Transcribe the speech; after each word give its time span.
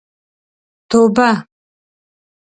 توبه. 0.89 1.29